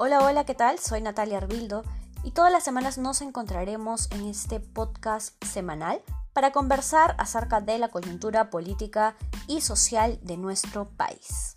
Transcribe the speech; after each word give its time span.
Hola, 0.00 0.20
hola, 0.20 0.46
¿qué 0.46 0.54
tal? 0.54 0.78
Soy 0.78 1.02
Natalia 1.02 1.38
Arbildo 1.38 1.82
y 2.22 2.30
todas 2.30 2.52
las 2.52 2.62
semanas 2.62 2.98
nos 2.98 3.20
encontraremos 3.20 4.08
en 4.12 4.28
este 4.28 4.60
podcast 4.60 5.34
semanal 5.44 6.00
para 6.32 6.52
conversar 6.52 7.16
acerca 7.18 7.60
de 7.60 7.80
la 7.80 7.88
coyuntura 7.88 8.48
política 8.48 9.16
y 9.48 9.60
social 9.60 10.20
de 10.22 10.36
nuestro 10.36 10.88
país. 10.88 11.56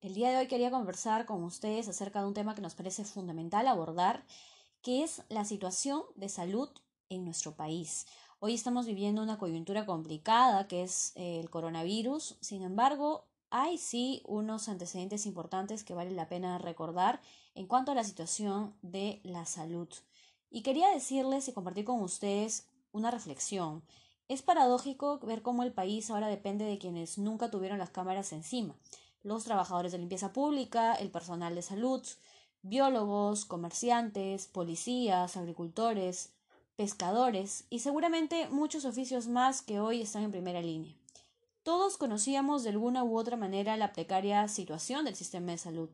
El 0.00 0.14
día 0.14 0.30
de 0.30 0.38
hoy 0.38 0.48
quería 0.48 0.72
conversar 0.72 1.24
con 1.24 1.44
ustedes 1.44 1.86
acerca 1.86 2.22
de 2.22 2.26
un 2.26 2.34
tema 2.34 2.56
que 2.56 2.60
nos 2.60 2.74
parece 2.74 3.04
fundamental 3.04 3.68
abordar, 3.68 4.26
que 4.82 5.04
es 5.04 5.22
la 5.28 5.44
situación 5.44 6.02
de 6.16 6.28
salud 6.28 6.70
en 7.08 7.24
nuestro 7.24 7.54
país. 7.54 8.04
Hoy 8.44 8.54
estamos 8.54 8.86
viviendo 8.86 9.22
una 9.22 9.38
coyuntura 9.38 9.86
complicada 9.86 10.66
que 10.66 10.82
es 10.82 11.12
eh, 11.14 11.38
el 11.38 11.48
coronavirus, 11.48 12.38
sin 12.40 12.62
embargo, 12.62 13.24
hay 13.50 13.78
sí 13.78 14.20
unos 14.24 14.68
antecedentes 14.68 15.26
importantes 15.26 15.84
que 15.84 15.94
vale 15.94 16.10
la 16.10 16.28
pena 16.28 16.58
recordar 16.58 17.20
en 17.54 17.68
cuanto 17.68 17.92
a 17.92 17.94
la 17.94 18.02
situación 18.02 18.74
de 18.82 19.20
la 19.22 19.46
salud. 19.46 19.88
Y 20.50 20.62
quería 20.62 20.88
decirles 20.88 21.46
y 21.46 21.52
compartir 21.52 21.84
con 21.84 22.02
ustedes 22.02 22.66
una 22.90 23.12
reflexión. 23.12 23.84
Es 24.26 24.42
paradójico 24.42 25.20
ver 25.20 25.42
cómo 25.42 25.62
el 25.62 25.72
país 25.72 26.10
ahora 26.10 26.26
depende 26.26 26.64
de 26.64 26.78
quienes 26.78 27.18
nunca 27.18 27.48
tuvieron 27.48 27.78
las 27.78 27.90
cámaras 27.90 28.32
encima. 28.32 28.74
Los 29.22 29.44
trabajadores 29.44 29.92
de 29.92 29.98
limpieza 29.98 30.32
pública, 30.32 30.94
el 30.94 31.12
personal 31.12 31.54
de 31.54 31.62
salud, 31.62 32.04
biólogos, 32.62 33.44
comerciantes, 33.44 34.48
policías, 34.48 35.36
agricultores, 35.36 36.32
pescadores 36.76 37.64
y 37.70 37.80
seguramente 37.80 38.48
muchos 38.48 38.84
oficios 38.84 39.28
más 39.28 39.62
que 39.62 39.80
hoy 39.80 40.02
están 40.02 40.22
en 40.22 40.30
primera 40.30 40.62
línea. 40.62 40.94
Todos 41.62 41.96
conocíamos 41.96 42.64
de 42.64 42.70
alguna 42.70 43.04
u 43.04 43.16
otra 43.16 43.36
manera 43.36 43.76
la 43.76 43.92
precaria 43.92 44.48
situación 44.48 45.04
del 45.04 45.14
sistema 45.14 45.52
de 45.52 45.58
salud. 45.58 45.90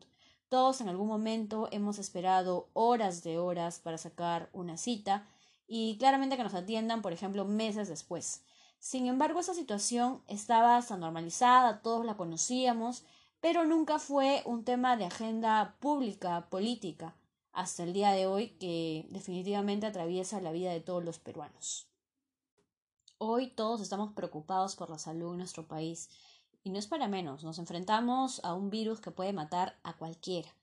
Todos 0.47 0.81
en 0.81 0.89
algún 0.89 1.07
momento 1.07 1.67
hemos 1.71 1.99
esperado 1.99 2.69
horas 2.73 3.23
de 3.23 3.37
horas 3.37 3.79
para 3.79 3.99
sacar 3.99 4.49
una 4.51 4.77
cita 4.77 5.27
y 5.67 5.97
claramente 5.99 6.37
que 6.37 6.43
nos 6.43 6.55
atiendan, 6.55 7.03
por 7.03 7.13
ejemplo, 7.13 7.45
meses 7.45 7.87
después. 7.87 8.41
Sin 8.79 9.05
embargo, 9.05 9.41
esa 9.41 9.53
situación 9.53 10.23
estaba 10.27 10.77
hasta 10.77 10.97
normalizada, 10.97 11.81
todos 11.81 12.05
la 12.05 12.17
conocíamos, 12.17 13.03
pero 13.41 13.65
nunca 13.65 13.99
fue 13.99 14.41
un 14.45 14.63
tema 14.63 14.97
de 14.97 15.05
agenda 15.05 15.75
pública, 15.79 16.47
política 16.49 17.13
hasta 17.59 17.83
el 17.83 17.91
día 17.91 18.11
de 18.11 18.25
hoy 18.25 18.51
que 18.51 19.05
definitivamente 19.09 19.85
atraviesa 19.85 20.39
la 20.39 20.53
vida 20.53 20.71
de 20.71 20.79
todos 20.79 21.03
los 21.03 21.19
peruanos. 21.19 21.89
Hoy 23.17 23.47
todos 23.47 23.81
estamos 23.81 24.13
preocupados 24.13 24.77
por 24.77 24.89
la 24.89 24.97
salud 24.97 25.33
en 25.33 25.39
nuestro 25.39 25.67
país 25.67 26.09
y 26.63 26.69
no 26.69 26.79
es 26.79 26.87
para 26.87 27.09
menos, 27.09 27.43
nos 27.43 27.59
enfrentamos 27.59 28.39
a 28.45 28.53
un 28.53 28.69
virus 28.69 29.01
que 29.01 29.11
puede 29.11 29.33
matar 29.33 29.77
a 29.83 29.97
cualquiera. 29.97 30.55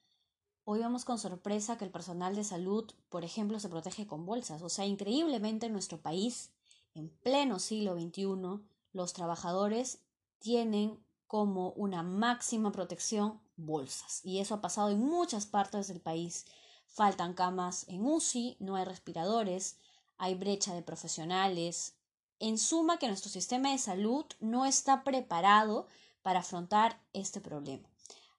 Hoy 0.65 0.79
vemos 0.79 1.05
con 1.05 1.19
sorpresa 1.19 1.77
que 1.77 1.85
el 1.85 1.91
personal 1.91 2.35
de 2.35 2.45
salud, 2.45 2.91
por 3.11 3.25
ejemplo, 3.25 3.61
se 3.61 3.69
protege 3.69 4.07
con 4.07 4.25
bolsas. 4.25 4.63
O 4.63 4.71
sea, 4.71 4.87
increíblemente 4.87 5.67
en 5.67 5.73
nuestro 5.73 6.01
país, 6.01 6.51
en 6.95 7.11
pleno 7.11 7.59
siglo 7.59 7.93
XXI, 8.01 8.65
los 8.93 9.13
trabajadores 9.13 10.01
tienen 10.39 10.99
como 11.27 11.73
una 11.73 12.03
máxima 12.03 12.73
protección 12.73 13.43
bolsas. 13.57 14.25
Y 14.25 14.39
eso 14.39 14.55
ha 14.55 14.61
pasado 14.63 14.89
en 14.89 15.01
muchas 15.01 15.45
partes 15.45 15.89
del 15.89 16.01
país. 16.01 16.47
Faltan 16.87 17.35
camas 17.35 17.85
en 17.89 18.07
UCI, 18.07 18.57
no 18.61 18.77
hay 18.77 18.85
respiradores, 18.85 19.77
hay 20.19 20.35
brecha 20.35 20.75
de 20.75 20.83
profesionales. 20.83 21.95
En 22.39 22.59
suma, 22.59 22.99
que 22.99 23.09
nuestro 23.09 23.31
sistema 23.31 23.73
de 23.73 23.79
salud 23.79 24.25
no 24.41 24.67
está 24.67 25.05
preparado 25.05 25.87
para 26.23 26.41
afrontar 26.41 27.01
este 27.13 27.41
problema. 27.41 27.89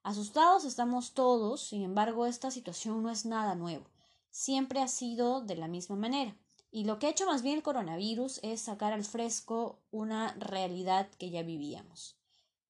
Asustados 0.04 0.66
estamos 0.66 1.14
todos, 1.14 1.62
sin 1.62 1.84
embargo, 1.84 2.26
esta 2.26 2.52
situación 2.52 3.04
no 3.04 3.10
es 3.10 3.26
nada 3.26 3.56
nuevo. 3.56 3.86
Siempre 4.30 4.82
ha 4.82 4.88
sido 4.88 5.42
de 5.42 5.56
la 5.56 5.68
misma 5.68 5.96
manera. 5.96 6.36
Y 6.72 6.86
lo 6.86 7.00
que 7.00 7.08
ha 7.08 7.10
hecho 7.10 7.26
más 7.26 7.42
bien 7.42 7.58
el 7.58 7.64
coronavirus 7.64 8.40
es 8.44 8.62
sacar 8.62 8.94
al 8.94 9.04
fresco 9.04 9.80
una 9.92 10.34
realidad 10.34 11.10
que 11.18 11.30
ya 11.30 11.44
vivíamos. 11.44 12.18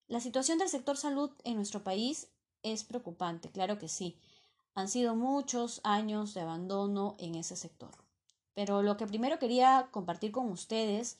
La 0.07 0.21
situación 0.21 0.57
del 0.57 0.69
sector 0.69 0.97
salud 0.97 1.31
en 1.43 1.55
nuestro 1.55 1.83
país 1.83 2.29
es 2.63 2.83
preocupante, 2.83 3.51
claro 3.51 3.77
que 3.77 3.89
sí. 3.89 4.17
Han 4.77 4.89
sido 4.89 5.15
muchos 5.15 5.81
años 5.83 6.35
de 6.35 6.41
abandono 6.41 7.15
en 7.17 7.33
ese 7.33 7.55
sector. 7.55 7.89
Pero 8.53 8.83
lo 8.83 8.95
que 8.95 9.07
primero 9.07 9.39
quería 9.39 9.87
compartir 9.89 10.31
con 10.31 10.51
ustedes 10.51 11.17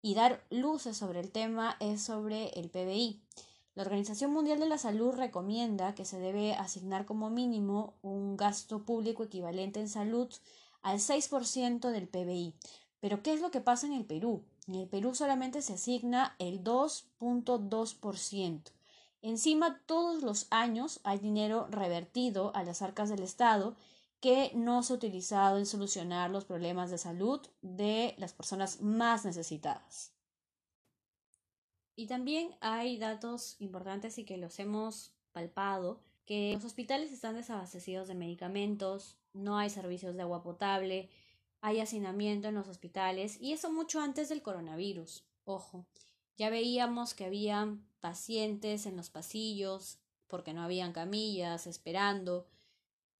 y 0.00 0.14
dar 0.14 0.42
luces 0.48 0.96
sobre 0.96 1.20
el 1.20 1.30
tema 1.30 1.76
es 1.80 2.00
sobre 2.00 2.48
el 2.58 2.70
PBI. 2.70 3.20
La 3.74 3.82
Organización 3.82 4.32
Mundial 4.32 4.58
de 4.58 4.70
la 4.70 4.78
Salud 4.78 5.12
recomienda 5.12 5.94
que 5.94 6.06
se 6.06 6.18
debe 6.18 6.54
asignar 6.54 7.04
como 7.04 7.28
mínimo 7.28 7.92
un 8.00 8.38
gasto 8.38 8.86
público 8.86 9.24
equivalente 9.24 9.80
en 9.80 9.90
salud 9.90 10.32
al 10.80 10.98
6% 10.98 11.90
del 11.90 12.08
PBI. 12.08 12.54
Pero 13.00 13.22
¿qué 13.22 13.34
es 13.34 13.42
lo 13.42 13.50
que 13.50 13.60
pasa 13.60 13.86
en 13.86 13.92
el 13.92 14.06
Perú? 14.06 14.46
En 14.66 14.76
el 14.76 14.88
Perú 14.88 15.14
solamente 15.14 15.60
se 15.60 15.74
asigna 15.74 16.36
el 16.38 16.64
2.2%. 16.64 18.62
Encima, 19.24 19.80
todos 19.86 20.22
los 20.22 20.46
años 20.50 21.00
hay 21.02 21.18
dinero 21.18 21.66
revertido 21.70 22.54
a 22.54 22.62
las 22.62 22.82
arcas 22.82 23.08
del 23.08 23.22
Estado 23.22 23.74
que 24.20 24.52
no 24.54 24.82
se 24.82 24.92
ha 24.92 24.96
utilizado 24.96 25.56
en 25.56 25.64
solucionar 25.64 26.30
los 26.30 26.44
problemas 26.44 26.90
de 26.90 26.98
salud 26.98 27.40
de 27.62 28.14
las 28.18 28.34
personas 28.34 28.82
más 28.82 29.24
necesitadas. 29.24 30.12
Y 31.96 32.06
también 32.06 32.54
hay 32.60 32.98
datos 32.98 33.56
importantes 33.60 34.18
y 34.18 34.26
que 34.26 34.36
los 34.36 34.58
hemos 34.58 35.14
palpado, 35.32 36.02
que 36.26 36.52
los 36.52 36.64
hospitales 36.66 37.10
están 37.10 37.34
desabastecidos 37.34 38.08
de 38.08 38.14
medicamentos, 38.16 39.16
no 39.32 39.56
hay 39.56 39.70
servicios 39.70 40.14
de 40.16 40.20
agua 40.20 40.42
potable, 40.42 41.08
hay 41.62 41.80
hacinamiento 41.80 42.48
en 42.48 42.56
los 42.56 42.68
hospitales 42.68 43.40
y 43.40 43.54
eso 43.54 43.72
mucho 43.72 44.00
antes 44.00 44.28
del 44.28 44.42
coronavirus. 44.42 45.24
Ojo, 45.46 45.86
ya 46.36 46.50
veíamos 46.50 47.14
que 47.14 47.24
había 47.24 47.76
pacientes 48.00 48.86
en 48.86 48.96
los 48.96 49.10
pasillos 49.10 49.98
porque 50.26 50.52
no 50.52 50.62
habían 50.62 50.92
camillas 50.92 51.66
esperando, 51.66 52.46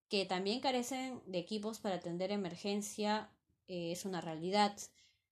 que 0.09 0.27
también 0.27 0.61
carecen 0.61 1.21
de 1.27 1.39
equipos 1.39 1.79
para 1.79 1.97
atender 1.97 2.33
emergencia, 2.33 3.31
eh, 3.69 3.93
es 3.93 4.05
una 4.05 4.21
realidad. 4.21 4.77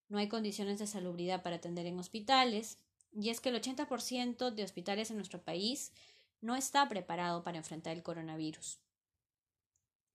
No 0.09 0.19
hay 0.19 0.29
condiciones 0.29 0.79
de 0.79 0.87
salubridad 0.87 1.43
para 1.43 1.57
atender 1.57 1.87
en 1.87 1.99
hospitales, 1.99 2.79
y 3.13 3.31
es 3.31 3.41
que 3.41 3.51
el 3.51 3.57
80% 3.57 4.51
de 4.51 4.65
hospitales 4.65 5.11
en 5.11 5.17
nuestro 5.17 5.43
país 5.43 5.93
no 6.41 6.57
está 6.57 6.89
preparado 6.89 7.43
para 7.43 7.59
enfrentar 7.59 7.97
el 7.97 8.03
coronavirus. 8.03 8.79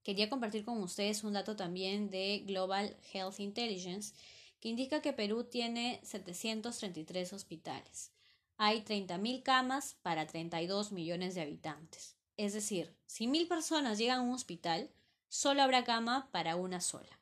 Quería 0.04 0.30
compartir 0.30 0.64
con 0.64 0.82
ustedes 0.82 1.24
un 1.24 1.34
dato 1.34 1.56
también 1.56 2.10
de 2.10 2.44
Global 2.46 2.96
Health 3.14 3.40
Intelligence 3.40 4.14
que 4.60 4.70
indica 4.70 5.02
que 5.02 5.14
Perú 5.14 5.44
tiene 5.44 6.00
733 6.04 7.34
hospitales. 7.34 8.12
Hay 8.58 8.82
30.000 8.82 9.44
camas 9.44 9.98
para 10.02 10.26
32 10.26 10.92
millones 10.92 11.36
de 11.36 11.42
habitantes. 11.42 12.16
Es 12.38 12.54
decir, 12.54 12.96
si 13.06 13.28
mil 13.28 13.48
personas 13.48 13.98
llegan 13.98 14.20
a 14.20 14.24
un 14.24 14.34
hospital, 14.34 14.90
solo 15.28 15.62
habrá 15.62 15.84
cama 15.84 16.30
para 16.32 16.56
una 16.56 16.82
sola. 16.82 17.20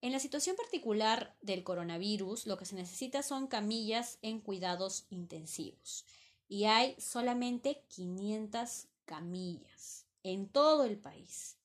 En 0.00 0.12
la 0.12 0.18
situación 0.18 0.56
particular 0.56 1.36
del 1.42 1.62
coronavirus, 1.62 2.46
lo 2.46 2.56
que 2.56 2.64
se 2.64 2.74
necesita 2.74 3.22
son 3.22 3.46
camillas 3.46 4.18
en 4.20 4.40
cuidados 4.40 5.06
intensivos. 5.10 6.04
Y 6.48 6.64
hay 6.64 6.96
solamente 6.98 7.84
500 7.88 8.88
camillas 9.04 10.06
en 10.22 10.48
todo 10.48 10.84
el 10.84 10.98
país. 10.98 11.56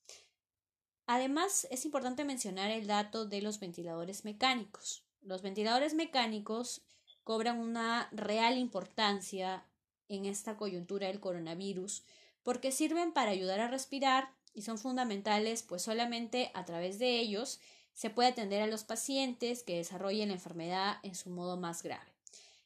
Además, 1.07 1.67
es 1.71 1.85
importante 1.85 2.25
mencionar 2.25 2.69
el 2.69 2.85
dato 2.85 3.25
de 3.25 3.41
los 3.41 3.59
ventiladores 3.59 4.25
mecánicos. 4.25 5.03
Los 5.21 5.41
ventiladores 5.41 5.93
mecánicos 5.93 6.81
cobran 7.23 7.59
una 7.59 8.09
real 8.11 8.57
importancia 8.57 9.65
en 10.09 10.25
esta 10.25 10.57
coyuntura 10.57 11.07
del 11.07 11.21
coronavirus 11.21 12.03
porque 12.43 12.71
sirven 12.71 13.13
para 13.13 13.31
ayudar 13.31 13.61
a 13.61 13.69
respirar 13.69 14.33
y 14.53 14.61
son 14.63 14.77
fundamentales 14.77 15.63
pues 15.63 15.81
solamente 15.81 16.51
a 16.53 16.65
través 16.65 16.99
de 16.99 17.19
ellos 17.19 17.59
se 17.93 18.09
puede 18.09 18.29
atender 18.29 18.61
a 18.61 18.67
los 18.67 18.83
pacientes 18.83 19.63
que 19.63 19.77
desarrollen 19.77 20.29
la 20.29 20.35
enfermedad 20.35 20.97
en 21.03 21.15
su 21.15 21.29
modo 21.29 21.57
más 21.57 21.83
grave. 21.83 22.11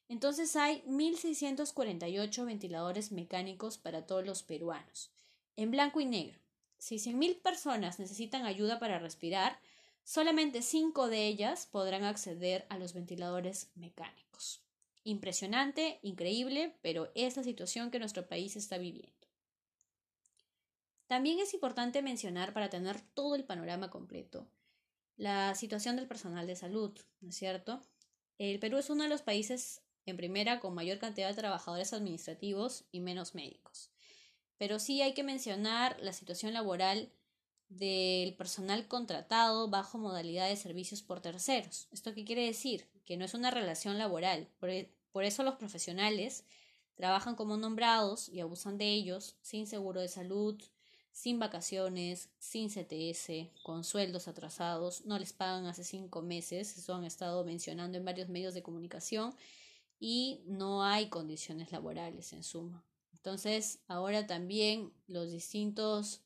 Entonces 0.09 0.55
hay 0.55 0.83
1.648 0.87 2.45
ventiladores 2.45 3.11
mecánicos 3.11 3.77
para 3.77 4.05
todos 4.05 4.25
los 4.25 4.43
peruanos, 4.43 5.11
en 5.55 5.71
blanco 5.71 6.01
y 6.01 6.05
negro. 6.05 6.39
Si 6.81 6.97
100.000 6.97 7.39
personas 7.43 7.99
necesitan 7.99 8.47
ayuda 8.47 8.79
para 8.79 8.97
respirar, 8.97 9.59
solamente 10.03 10.63
5 10.63 11.09
de 11.09 11.27
ellas 11.27 11.67
podrán 11.67 12.03
acceder 12.03 12.65
a 12.69 12.79
los 12.79 12.95
ventiladores 12.95 13.69
mecánicos. 13.75 14.63
Impresionante, 15.03 15.99
increíble, 16.01 16.75
pero 16.81 17.11
es 17.13 17.37
la 17.37 17.43
situación 17.43 17.91
que 17.91 17.99
nuestro 17.99 18.27
país 18.27 18.55
está 18.55 18.79
viviendo. 18.79 19.27
También 21.05 21.37
es 21.37 21.53
importante 21.53 22.01
mencionar, 22.01 22.51
para 22.51 22.71
tener 22.71 22.99
todo 22.99 23.35
el 23.35 23.43
panorama 23.43 23.91
completo, 23.91 24.47
la 25.17 25.53
situación 25.53 25.97
del 25.97 26.07
personal 26.07 26.47
de 26.47 26.55
salud, 26.55 26.99
¿no 27.19 27.29
es 27.29 27.35
cierto? 27.35 27.79
El 28.39 28.57
Perú 28.57 28.79
es 28.79 28.89
uno 28.89 29.03
de 29.03 29.09
los 29.09 29.21
países 29.21 29.83
en 30.07 30.17
primera 30.17 30.59
con 30.59 30.73
mayor 30.73 30.97
cantidad 30.97 31.29
de 31.29 31.35
trabajadores 31.35 31.93
administrativos 31.93 32.85
y 32.91 33.01
menos 33.01 33.35
médicos. 33.35 33.91
Pero 34.61 34.77
sí 34.77 35.01
hay 35.01 35.15
que 35.15 35.23
mencionar 35.23 35.97
la 36.01 36.13
situación 36.13 36.53
laboral 36.53 37.11
del 37.69 38.35
personal 38.35 38.87
contratado 38.87 39.67
bajo 39.69 39.97
modalidad 39.97 40.47
de 40.49 40.55
servicios 40.55 41.01
por 41.01 41.19
terceros. 41.19 41.87
¿Esto 41.89 42.13
qué 42.13 42.25
quiere 42.25 42.45
decir? 42.45 42.87
Que 43.03 43.17
no 43.17 43.25
es 43.25 43.33
una 43.33 43.49
relación 43.49 43.97
laboral. 43.97 44.47
Por, 44.59 44.69
e, 44.69 44.91
eso 45.23 45.41
los 45.41 45.55
profesionales 45.55 46.43
trabajan 46.93 47.35
como 47.35 47.57
nombrados 47.57 48.29
y 48.29 48.39
abusan 48.39 48.77
de 48.77 48.85
ellos 48.93 49.35
sin 49.41 49.65
seguro 49.65 49.99
de 49.99 50.09
salud, 50.09 50.61
sin 51.11 51.39
vacaciones, 51.39 52.29
sin 52.37 52.69
CTS, 52.69 53.49
con 53.63 53.83
sueldos 53.83 54.27
atrasados, 54.27 55.05
no 55.05 55.17
les 55.17 55.33
pagan 55.33 55.65
hace 55.65 55.83
cinco 55.83 56.21
meses, 56.21 56.77
eso 56.77 56.93
han 56.93 57.05
estado 57.05 57.43
mencionando 57.43 57.97
en 57.97 58.05
varios 58.05 58.29
medios 58.29 58.53
de 58.53 58.61
comunicación, 58.61 59.33
y 59.99 60.43
no 60.45 60.83
hay 60.83 61.09
condiciones 61.09 61.71
laborales 61.71 62.31
en 62.33 62.43
suma. 62.43 62.85
Entonces, 63.23 63.83
ahora 63.87 64.25
también 64.25 64.91
los 65.05 65.31
distintos 65.31 66.23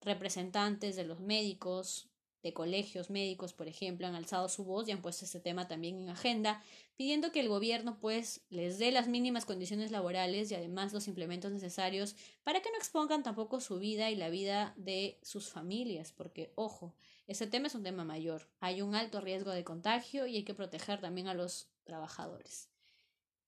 representantes 0.00 0.96
de 0.96 1.04
los 1.04 1.20
médicos, 1.20 2.08
de 2.42 2.52
colegios 2.52 3.10
médicos, 3.10 3.52
por 3.52 3.68
ejemplo, 3.68 4.08
han 4.08 4.16
alzado 4.16 4.48
su 4.48 4.64
voz 4.64 4.88
y 4.88 4.90
han 4.90 5.02
puesto 5.02 5.24
este 5.24 5.38
tema 5.38 5.68
también 5.68 6.00
en 6.00 6.08
agenda, 6.08 6.60
pidiendo 6.96 7.30
que 7.30 7.38
el 7.38 7.48
gobierno 7.48 8.00
pues 8.00 8.40
les 8.50 8.80
dé 8.80 8.90
las 8.90 9.06
mínimas 9.06 9.44
condiciones 9.44 9.92
laborales 9.92 10.50
y 10.50 10.56
además 10.56 10.92
los 10.92 11.06
implementos 11.06 11.52
necesarios 11.52 12.16
para 12.42 12.60
que 12.60 12.72
no 12.72 12.76
expongan 12.76 13.22
tampoco 13.22 13.60
su 13.60 13.78
vida 13.78 14.10
y 14.10 14.16
la 14.16 14.28
vida 14.28 14.74
de 14.76 15.20
sus 15.22 15.48
familias, 15.48 16.10
porque 16.10 16.52
ojo, 16.56 16.96
ese 17.28 17.46
tema 17.46 17.68
es 17.68 17.76
un 17.76 17.84
tema 17.84 18.02
mayor, 18.02 18.48
hay 18.58 18.82
un 18.82 18.96
alto 18.96 19.20
riesgo 19.20 19.52
de 19.52 19.62
contagio 19.62 20.26
y 20.26 20.38
hay 20.38 20.44
que 20.44 20.54
proteger 20.54 21.00
también 21.00 21.28
a 21.28 21.34
los 21.34 21.68
trabajadores. 21.84 22.68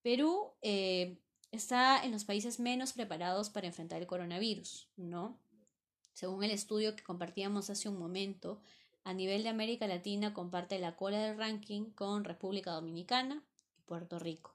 Perú 0.03 0.53
eh, 0.63 1.19
está 1.55 2.05
en 2.05 2.13
los 2.13 2.25
países 2.25 2.61
menos 2.61 2.93
preparados 2.93 3.51
para 3.51 3.67
enfrentar 3.67 4.01
el 4.01 4.07
coronavirus, 4.07 4.89
¿no? 4.97 5.39
Según 6.13 6.45
el 6.45 6.51
estudio 6.51 6.95
que 6.95 7.03
compartíamos 7.03 7.71
hace 7.71 7.89
un 7.89 7.99
momento, 7.99 8.61
a 9.05 9.13
nivel 9.13 9.43
de 9.43 9.49
América 9.49 9.87
Latina 9.87 10.33
comparte 10.33 10.79
la 10.79 10.97
cola 10.97 11.19
del 11.19 11.37
ranking 11.37 11.91
con 11.91 12.25
República 12.25 12.71
Dominicana 12.73 13.43
y 13.79 13.83
Puerto 13.83 14.19
Rico. 14.19 14.55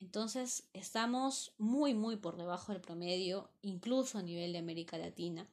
Entonces 0.00 0.64
estamos 0.72 1.52
muy 1.58 1.94
muy 1.94 2.16
por 2.16 2.36
debajo 2.36 2.72
del 2.72 2.80
promedio, 2.80 3.50
incluso 3.62 4.18
a 4.18 4.22
nivel 4.22 4.52
de 4.52 4.58
América 4.58 4.98
Latina. 4.98 5.46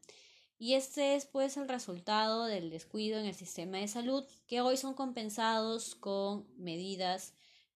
Y 0.60 0.76
este 0.76 1.16
es 1.16 1.26
pues 1.26 1.58
el 1.58 1.68
resultado 1.68 2.46
del 2.46 2.70
descuido 2.70 3.20
en 3.20 3.26
el 3.26 3.36
sistema 3.36 3.78
de 3.78 3.88
salud, 3.88 4.24
que 4.48 4.62
hoy 4.62 4.78
son 4.78 4.94
compensados 4.94 5.96
con 5.96 6.46
medidas 6.58 7.34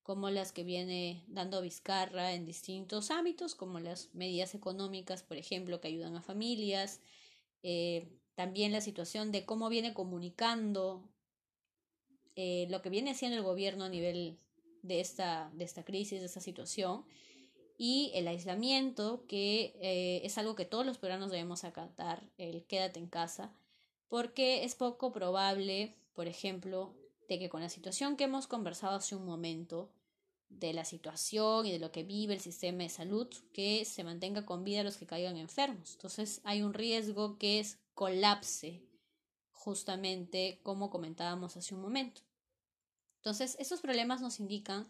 como 0.08 0.30
las 0.30 0.54
que 0.54 0.64
viene 0.64 1.26
dando 1.28 1.62
Vizcarra 1.62 2.32
en 2.32 2.46
distintos 2.46 3.12
ámbitos, 3.12 3.56
como 3.56 3.82
las 3.82 4.16
medidas 4.16 4.56
económicas, 4.56 5.22
por 5.22 5.36
ejemplo, 5.36 5.82
que 5.82 5.90
ayudan 5.90 6.16
a 6.16 6.22
familias, 6.22 7.02
eh, 7.62 8.08
también 8.34 8.72
la 8.72 8.80
situación 8.80 9.34
de 9.34 9.44
cómo 9.44 9.68
viene 9.68 9.94
comunicando 9.94 11.04
eh, 12.38 12.68
lo 12.70 12.82
que 12.82 12.90
viene 12.90 13.12
haciendo 13.12 13.36
el 13.36 13.44
gobierno 13.44 13.84
a 13.84 13.90
nivel 13.90 14.40
de 14.82 15.02
esta, 15.02 15.52
de 15.54 15.66
esta 15.66 15.84
crisis, 15.84 16.22
de 16.22 16.28
esta 16.28 16.40
situación, 16.40 17.04
y 17.78 18.12
el 18.16 18.30
aislamiento, 18.30 19.26
que 19.28 19.78
eh, 19.82 20.22
es 20.24 20.38
algo 20.38 20.56
que 20.56 20.64
todos 20.64 20.86
los 20.86 21.00
peruanos 21.00 21.32
debemos 21.32 21.66
acatar, 21.66 22.24
el 22.38 22.66
quédate 22.66 23.02
en 23.02 23.08
casa, 23.08 23.54
porque 24.08 24.64
es 24.64 24.74
poco 24.74 25.12
probable, 25.12 25.98
por 26.14 26.28
ejemplo, 26.28 26.96
de 27.28 27.40
que 27.40 27.50
con 27.50 27.60
la 27.60 27.68
situación 27.68 28.16
que 28.16 28.24
hemos 28.24 28.48
conversado 28.48 28.96
hace 28.96 29.14
un 29.14 29.26
momento, 29.26 29.92
de 30.50 30.74
la 30.74 30.86
situación 30.86 31.66
y 31.66 31.72
de 31.72 31.80
lo 31.80 31.92
que 31.92 32.04
vive 32.04 32.34
el 32.34 32.40
sistema 32.40 32.84
de 32.84 32.90
salud, 32.90 33.28
que 33.54 33.86
se 33.86 34.04
mantenga 34.04 34.46
con 34.46 34.64
vida 34.64 34.82
a 34.82 34.84
los 34.84 34.98
que 34.98 35.06
caigan 35.06 35.38
enfermos. 35.38 35.94
Entonces 35.94 36.42
hay 36.44 36.62
un 36.62 36.74
riesgo 36.74 37.38
que 37.38 37.60
es 37.60 37.80
colapse, 37.94 38.88
justamente 39.52 40.60
como 40.64 40.90
comentábamos 40.90 41.58
hace 41.58 41.76
un 41.76 41.82
momento. 41.82 42.22
Entonces, 43.18 43.58
estos 43.60 43.82
problemas 43.82 44.22
nos 44.22 44.40
indican 44.40 44.90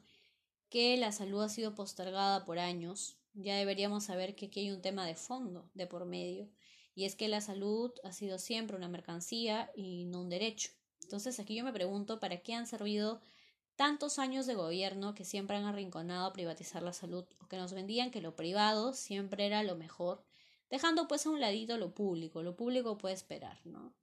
que 0.69 0.97
la 0.97 1.11
salud 1.11 1.41
ha 1.41 1.49
sido 1.49 1.73
postergada 1.73 2.45
por 2.45 2.59
años. 2.59 3.17
Ya 3.33 3.55
deberíamos 3.55 4.03
saber 4.03 4.35
que 4.35 4.47
aquí 4.47 4.59
hay 4.59 4.71
un 4.71 4.81
tema 4.81 5.05
de 5.05 5.15
fondo 5.15 5.71
de 5.73 5.87
por 5.87 6.05
medio, 6.05 6.49
y 6.93 7.05
es 7.05 7.15
que 7.15 7.27
la 7.27 7.41
salud 7.41 7.91
ha 8.03 8.11
sido 8.11 8.37
siempre 8.37 8.75
una 8.75 8.89
mercancía 8.89 9.71
y 9.75 10.05
no 10.05 10.21
un 10.21 10.29
derecho. 10.29 10.71
Entonces, 11.01 11.39
aquí 11.39 11.55
yo 11.55 11.63
me 11.63 11.73
pregunto 11.73 12.19
para 12.19 12.41
qué 12.41 12.53
han 12.53 12.67
servido 12.67 13.21
tantos 13.77 14.19
años 14.19 14.45
de 14.45 14.55
gobierno 14.55 15.15
que 15.15 15.23
siempre 15.23 15.55
han 15.55 15.63
arrinconado 15.63 16.25
a 16.25 16.33
privatizar 16.33 16.83
la 16.83 16.91
salud 16.91 17.23
o 17.39 17.47
que 17.47 17.55
nos 17.55 17.71
vendían 17.71 18.11
que 18.11 18.21
lo 18.21 18.35
privado 18.35 18.93
siempre 18.93 19.45
era 19.45 19.63
lo 19.63 19.75
mejor 19.75 20.21
dejando 20.69 21.07
pues 21.07 21.25
a 21.25 21.29
un 21.29 21.39
ladito 21.39 21.77
lo 21.77 21.93
público, 21.93 22.43
lo 22.43 22.55
público 22.55 22.97
puede 22.97 23.15
esperar, 23.15 23.59
¿no? 23.65 23.93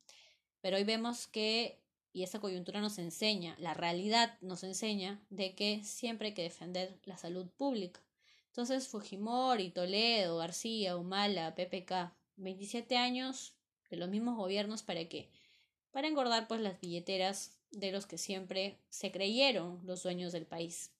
Pero 0.60 0.76
hoy 0.76 0.84
vemos 0.84 1.26
que, 1.26 1.82
y 2.12 2.22
esta 2.22 2.40
coyuntura 2.40 2.80
nos 2.80 2.98
enseña, 2.98 3.56
la 3.58 3.74
realidad 3.74 4.38
nos 4.40 4.64
enseña 4.64 5.20
de 5.28 5.54
que 5.54 5.82
siempre 5.84 6.28
hay 6.28 6.34
que 6.34 6.42
defender 6.42 6.98
la 7.04 7.18
salud 7.18 7.50
pública. 7.56 8.00
Entonces 8.46 8.88
Fujimori, 8.88 9.70
Toledo, 9.70 10.38
García, 10.38 10.96
Humala, 10.96 11.54
PPK, 11.54 12.14
27 12.36 12.96
años 12.96 13.54
de 13.90 13.96
los 13.96 14.08
mismos 14.08 14.36
gobiernos 14.36 14.82
para 14.82 15.08
qué? 15.08 15.30
Para 15.90 16.08
engordar 16.08 16.48
pues 16.48 16.60
las 16.60 16.80
billeteras 16.80 17.58
de 17.70 17.92
los 17.92 18.06
que 18.06 18.18
siempre 18.18 18.78
se 18.88 19.10
creyeron 19.10 19.80
los 19.84 20.02
dueños 20.02 20.32
del 20.32 20.46
país. 20.46 20.92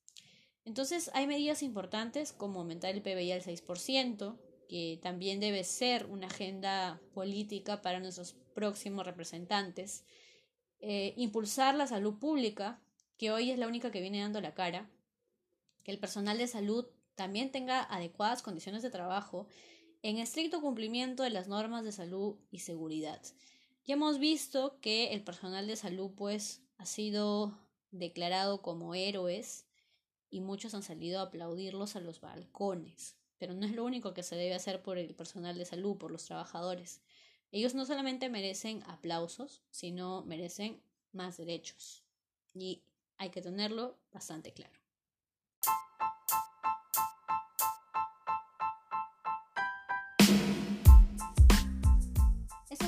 Entonces 0.65 1.11
hay 1.13 1.27
medidas 1.27 1.61
importantes 1.61 2.33
como 2.33 2.59
aumentar 2.59 2.93
el 2.93 3.01
PBI 3.01 3.31
al 3.31 3.43
6%, 3.43 4.37
que 4.67 4.99
también 5.01 5.39
debe 5.39 5.63
ser 5.63 6.07
una 6.07 6.27
agenda 6.27 6.99
política 7.13 7.81
para 7.81 7.99
nuestros 7.99 8.33
próximos 8.55 9.05
representantes. 9.05 10.05
Eh, 10.79 11.13
impulsar 11.17 11.75
la 11.75 11.87
salud 11.87 12.17
pública, 12.17 12.81
que 13.17 13.31
hoy 13.31 13.51
es 13.51 13.59
la 13.59 13.67
única 13.67 13.91
que 13.91 14.01
viene 14.01 14.21
dando 14.21 14.41
la 14.41 14.55
cara, 14.55 14.89
que 15.83 15.91
el 15.91 15.99
personal 15.99 16.37
de 16.37 16.47
salud 16.47 16.87
también 17.13 17.51
tenga 17.51 17.83
adecuadas 17.83 18.41
condiciones 18.41 18.81
de 18.81 18.89
trabajo 18.89 19.47
en 20.01 20.17
estricto 20.17 20.61
cumplimiento 20.61 21.23
de 21.23 21.29
las 21.29 21.47
normas 21.47 21.83
de 21.83 21.91
salud 21.91 22.37
y 22.51 22.59
seguridad. 22.59 23.21
Ya 23.85 23.93
hemos 23.93 24.19
visto 24.19 24.79
que 24.81 25.13
el 25.13 25.23
personal 25.23 25.67
de 25.67 25.75
salud 25.75 26.11
pues 26.15 26.61
ha 26.77 26.85
sido 26.85 27.57
declarado 27.91 28.61
como 28.61 28.95
héroes 28.95 29.65
y 30.29 30.41
muchos 30.41 30.73
han 30.73 30.83
salido 30.83 31.19
a 31.19 31.23
aplaudirlos 31.23 31.95
a 31.95 32.01
los 32.01 32.19
balcones 32.19 33.15
pero 33.37 33.53
no 33.53 33.65
es 33.65 33.73
lo 33.73 33.83
único 33.83 34.13
que 34.13 34.23
se 34.23 34.35
debe 34.35 34.55
hacer 34.55 34.81
por 34.81 34.97
el 34.97 35.13
personal 35.13 35.57
de 35.57 35.65
salud, 35.65 35.97
por 35.97 36.11
los 36.11 36.25
trabajadores. 36.25 37.01
Ellos 37.51 37.75
no 37.75 37.85
solamente 37.85 38.29
merecen 38.29 38.83
aplausos, 38.87 39.61
sino 39.71 40.23
merecen 40.23 40.81
más 41.11 41.37
derechos. 41.37 42.03
Y 42.53 42.83
hay 43.17 43.29
que 43.29 43.41
tenerlo 43.41 43.97
bastante 44.11 44.53
claro. 44.53 44.84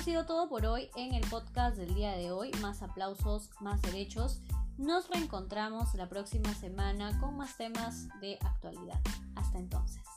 Sido 0.08 0.26
todo 0.26 0.48
por 0.48 0.66
hoy 0.66 0.90
en 0.96 1.14
el 1.14 1.30
podcast 1.30 1.76
del 1.76 1.94
día 1.94 2.14
de 2.14 2.32
hoy. 2.32 2.50
Más 2.62 2.82
aplausos, 2.82 3.50
más 3.60 3.82
derechos. 3.82 4.40
Nos 4.78 5.10
reencontramos 5.10 5.94
la 5.96 6.08
próxima 6.08 6.54
semana 6.54 7.20
con 7.20 7.36
más 7.36 7.58
temas 7.58 8.08
de 8.22 8.40
actualidad. 8.42 9.02
Hasta 9.36 9.60
entonces. 9.60 10.17